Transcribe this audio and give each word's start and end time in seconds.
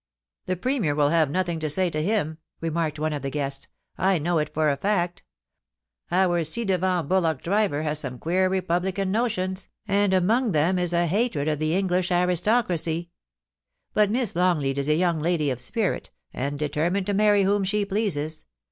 * 0.25 0.45
The 0.47 0.55
Premier 0.55 0.95
will 0.95 1.09
have 1.09 1.29
nothing 1.29 1.59
to 1.59 1.69
say 1.69 1.91
to 1.91 2.01
him,' 2.01 2.39
remarked 2.59 2.97
one 2.97 3.13
of 3.13 3.21
the 3.21 3.29
guests. 3.29 3.67
I 3.99 4.17
know 4.17 4.39
it 4.39 4.51
for 4.51 4.71
a 4.71 4.75
fact 4.77 5.21
Our 6.09 6.43
ci 6.43 6.65
devant 6.65 7.07
bullock 7.07 7.43
driver 7.43 7.83
has 7.83 7.99
some 7.99 8.17
queer 8.17 8.49
republican 8.49 9.11
notions, 9.11 9.67
and 9.87 10.11
among 10.11 10.53
them 10.53 10.79
is 10.79 10.93
a 10.93 11.05
hatred 11.05 11.47
of 11.47 11.59
the 11.59 11.75
English 11.77 12.11
aristocracy. 12.11 13.11
But 13.93 14.09
Miss 14.09 14.35
Longleat 14.35 14.79
is 14.79 14.89
a 14.89 14.95
young 14.95 15.19
lady 15.19 15.51
of 15.51 15.59
spirit, 15.61 16.09
and 16.33 16.57
determined 16.57 17.05
to 17.05 17.13
marry 17.13 17.43
whom 17.43 17.63
she 17.63 17.85
pleases. 17.85 18.45